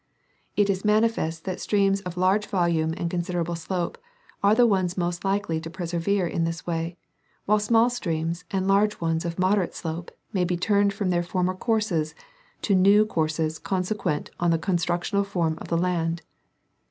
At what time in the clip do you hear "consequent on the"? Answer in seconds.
13.59-14.57